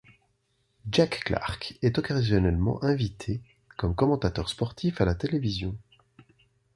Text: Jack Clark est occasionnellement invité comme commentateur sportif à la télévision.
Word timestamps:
Jack 0.91 1.25
Clark 1.25 1.75
est 1.83 1.99
occasionnellement 1.99 2.83
invité 2.83 3.39
comme 3.77 3.93
commentateur 3.93 4.49
sportif 4.49 4.99
à 4.99 5.05
la 5.05 5.13
télévision. 5.13 5.77